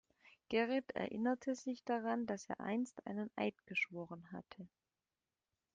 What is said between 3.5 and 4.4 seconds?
geschworen